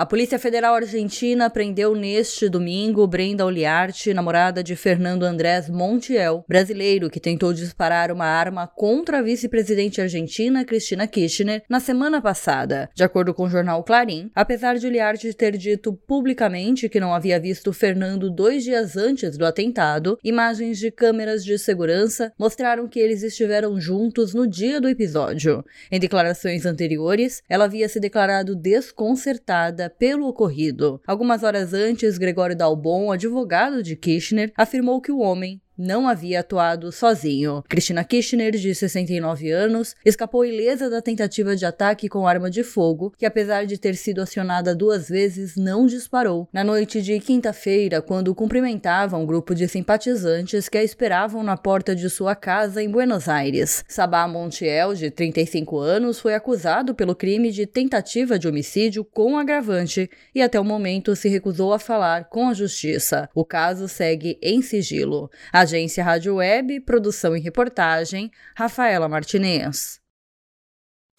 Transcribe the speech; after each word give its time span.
A 0.00 0.06
Polícia 0.06 0.38
Federal 0.38 0.74
Argentina 0.74 1.50
prendeu 1.50 1.94
neste 1.94 2.48
domingo 2.48 3.06
Brenda 3.06 3.44
Oliarte, 3.44 4.14
namorada 4.14 4.64
de 4.64 4.74
Fernando 4.74 5.24
Andrés 5.24 5.68
Montiel, 5.68 6.42
brasileiro 6.48 7.10
que 7.10 7.20
tentou 7.20 7.52
disparar 7.52 8.10
uma 8.10 8.24
arma 8.24 8.66
contra 8.66 9.18
a 9.18 9.22
vice-presidente 9.22 10.00
argentina 10.00 10.64
Cristina 10.64 11.06
Kirchner 11.06 11.62
na 11.68 11.80
semana 11.80 12.18
passada. 12.18 12.88
De 12.94 13.04
acordo 13.04 13.34
com 13.34 13.42
o 13.42 13.50
jornal 13.50 13.84
Clarim, 13.84 14.30
apesar 14.34 14.78
de 14.78 14.86
Oliarte 14.86 15.34
ter 15.34 15.58
dito 15.58 15.92
publicamente 15.92 16.88
que 16.88 16.98
não 16.98 17.12
havia 17.12 17.38
visto 17.38 17.70
Fernando 17.70 18.30
dois 18.30 18.64
dias 18.64 18.96
antes 18.96 19.36
do 19.36 19.44
atentado, 19.44 20.18
imagens 20.24 20.78
de 20.78 20.90
câmeras 20.90 21.44
de 21.44 21.58
segurança 21.58 22.32
mostraram 22.38 22.88
que 22.88 22.98
eles 22.98 23.22
estiveram 23.22 23.78
juntos 23.78 24.32
no 24.32 24.46
dia 24.46 24.80
do 24.80 24.88
episódio. 24.88 25.62
Em 25.92 26.00
declarações 26.00 26.64
anteriores, 26.64 27.42
ela 27.50 27.66
havia 27.66 27.86
se 27.86 28.00
declarado 28.00 28.56
desconcertada 28.56 29.89
pelo 29.98 30.26
ocorrido. 30.26 31.00
Algumas 31.06 31.42
horas 31.42 31.74
antes, 31.74 32.18
Gregório 32.18 32.56
Dalbon, 32.56 33.12
advogado 33.12 33.82
de 33.82 33.96
Kirchner, 33.96 34.52
afirmou 34.56 35.00
que 35.00 35.12
o 35.12 35.18
homem 35.18 35.60
não 35.80 36.06
havia 36.06 36.40
atuado 36.40 36.92
sozinho. 36.92 37.64
Cristina 37.68 38.04
Kirchner, 38.04 38.52
de 38.52 38.74
69 38.74 39.50
anos, 39.50 39.96
escapou 40.04 40.44
ilesa 40.44 40.90
da 40.90 41.00
tentativa 41.00 41.56
de 41.56 41.64
ataque 41.64 42.08
com 42.08 42.28
arma 42.28 42.50
de 42.50 42.62
fogo, 42.62 43.12
que 43.16 43.24
apesar 43.24 43.64
de 43.64 43.78
ter 43.78 43.96
sido 43.96 44.20
acionada 44.20 44.74
duas 44.74 45.08
vezes, 45.08 45.56
não 45.56 45.86
disparou. 45.86 46.46
Na 46.52 46.62
noite 46.62 47.00
de 47.00 47.18
quinta-feira, 47.18 48.02
quando 48.02 48.34
cumprimentava 48.34 49.16
um 49.16 49.24
grupo 49.24 49.54
de 49.54 49.66
simpatizantes 49.66 50.68
que 50.68 50.76
a 50.76 50.84
esperavam 50.84 51.42
na 51.42 51.56
porta 51.56 51.96
de 51.96 52.10
sua 52.10 52.34
casa 52.34 52.82
em 52.82 52.90
Buenos 52.90 53.28
Aires. 53.28 53.84
Sabá 53.88 54.28
Montiel, 54.28 54.94
de 54.94 55.10
35 55.10 55.78
anos, 55.78 56.20
foi 56.20 56.34
acusado 56.34 56.94
pelo 56.94 57.14
crime 57.14 57.50
de 57.50 57.66
tentativa 57.66 58.38
de 58.38 58.46
homicídio 58.46 59.04
com 59.04 59.38
agravante 59.38 60.10
e 60.34 60.42
até 60.42 60.60
o 60.60 60.64
momento 60.64 61.16
se 61.16 61.28
recusou 61.28 61.72
a 61.72 61.78
falar 61.78 62.28
com 62.28 62.48
a 62.48 62.54
justiça. 62.54 63.28
O 63.34 63.44
caso 63.44 63.88
segue 63.88 64.38
em 64.42 64.60
sigilo. 64.60 65.30
A 65.52 65.64
Agência 65.70 66.02
Rádio 66.02 66.36
Web, 66.36 66.80
produção 66.80 67.36
e 67.36 67.40
reportagem, 67.40 68.30
Rafaela 68.56 69.08
Martinez. 69.08 70.00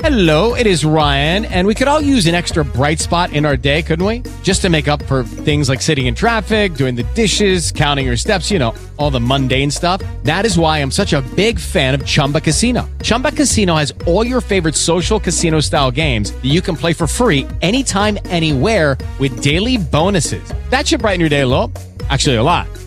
Hello, 0.04 0.56
it 0.56 0.66
is 0.66 0.84
Ryan, 0.84 1.46
and 1.46 1.68
we 1.68 1.76
could 1.76 1.88
all 1.88 2.02
use 2.02 2.26
an 2.26 2.34
extra 2.34 2.66
bright 2.66 3.00
spot 3.00 3.32
in 3.34 3.46
our 3.46 3.56
day, 3.56 3.84
couldn't 3.84 4.06
we? 4.06 4.24
Just 4.42 4.64
to 4.64 4.70
make 4.70 4.88
up 4.88 5.02
for 5.04 5.24
things 5.24 5.70
like 5.70 5.80
sitting 5.80 6.08
in 6.08 6.16
traffic, 6.16 6.74
doing 6.74 6.96
the 6.96 7.04
dishes, 7.14 7.72
counting 7.72 8.08
your 8.08 8.18
steps, 8.18 8.50
you 8.50 8.58
know, 8.58 8.74
all 8.98 9.12
the 9.12 9.20
mundane 9.20 9.70
stuff. 9.70 10.02
That 10.24 10.44
is 10.44 10.58
why 10.58 10.80
I'm 10.80 10.92
such 10.92 11.14
a 11.14 11.22
big 11.36 11.60
fan 11.60 11.94
of 11.94 12.04
Chumba 12.04 12.42
Casino. 12.42 12.90
Chumba 13.04 13.32
Casino 13.32 13.76
has 13.76 13.94
all 14.08 14.26
your 14.26 14.42
favorite 14.42 14.76
social 14.76 15.20
casino 15.20 15.60
style 15.62 15.92
games 15.92 16.32
that 16.32 16.50
you 16.50 16.62
can 16.62 16.76
play 16.76 16.94
for 16.94 17.06
free 17.06 17.48
anytime, 17.62 18.18
anywhere 18.26 18.98
with 19.20 19.44
daily 19.44 19.78
bonuses. 19.78 20.44
That 20.72 20.88
should 20.88 21.02
brighten 21.02 21.20
your 21.20 21.30
day 21.30 21.42
a 21.42 21.48
little. 21.48 21.72
Actually, 22.10 22.38
a 22.38 22.44
lot. 22.44 22.81